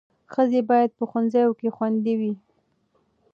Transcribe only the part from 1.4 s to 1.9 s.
کې